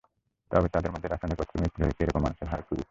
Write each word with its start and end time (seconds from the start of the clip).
তবে 0.51 0.67
তাদের 0.69 0.91
মধ্যে 0.91 1.07
রাসায়নিক 1.07 1.39
অস্ত্রে 1.39 1.57
মৃত্যু 1.61 1.79
হয়েছে—এ 1.83 2.07
রকম 2.07 2.21
মানুষের 2.21 2.47
হার 2.47 2.61
খুবই 2.61 2.69
কম। 2.69 2.79